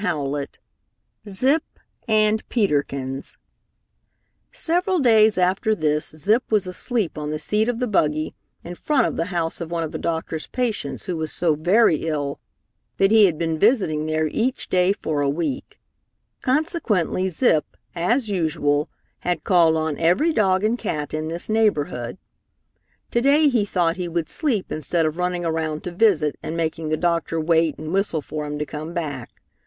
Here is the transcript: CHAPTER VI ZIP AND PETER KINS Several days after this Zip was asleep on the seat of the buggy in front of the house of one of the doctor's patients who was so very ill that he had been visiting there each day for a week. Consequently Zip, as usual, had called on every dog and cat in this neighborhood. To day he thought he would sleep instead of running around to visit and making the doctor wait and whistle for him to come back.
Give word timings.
CHAPTER 0.01 0.29
VI 0.31 0.47
ZIP 1.29 1.63
AND 2.07 2.49
PETER 2.49 2.81
KINS 2.81 3.37
Several 4.51 4.97
days 4.97 5.37
after 5.37 5.75
this 5.75 6.07
Zip 6.09 6.41
was 6.49 6.65
asleep 6.65 7.19
on 7.19 7.29
the 7.29 7.37
seat 7.37 7.69
of 7.69 7.77
the 7.77 7.85
buggy 7.85 8.33
in 8.63 8.73
front 8.73 9.05
of 9.05 9.15
the 9.15 9.25
house 9.25 9.61
of 9.61 9.69
one 9.69 9.83
of 9.83 9.91
the 9.91 9.99
doctor's 9.99 10.47
patients 10.47 11.05
who 11.05 11.17
was 11.17 11.31
so 11.31 11.53
very 11.53 11.97
ill 12.07 12.39
that 12.97 13.11
he 13.11 13.27
had 13.27 13.37
been 13.37 13.59
visiting 13.59 14.07
there 14.07 14.25
each 14.25 14.69
day 14.69 14.91
for 14.91 15.21
a 15.21 15.29
week. 15.29 15.79
Consequently 16.41 17.29
Zip, 17.29 17.77
as 17.93 18.27
usual, 18.27 18.89
had 19.19 19.43
called 19.43 19.77
on 19.77 19.99
every 19.99 20.33
dog 20.33 20.63
and 20.63 20.79
cat 20.79 21.13
in 21.13 21.27
this 21.27 21.47
neighborhood. 21.47 22.17
To 23.11 23.21
day 23.21 23.49
he 23.49 23.65
thought 23.67 23.97
he 23.97 24.07
would 24.07 24.29
sleep 24.29 24.71
instead 24.71 25.05
of 25.05 25.17
running 25.19 25.45
around 25.45 25.83
to 25.83 25.91
visit 25.91 26.37
and 26.41 26.57
making 26.57 26.89
the 26.89 26.97
doctor 26.97 27.39
wait 27.39 27.77
and 27.77 27.93
whistle 27.93 28.21
for 28.21 28.47
him 28.47 28.57
to 28.57 28.65
come 28.65 28.95
back. 28.95 29.29